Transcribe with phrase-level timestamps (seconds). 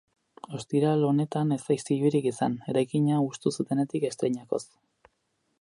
[0.59, 4.65] Ostiral honetan ez da istilurik izan, eraikina hustu zutenetik estreinakoz.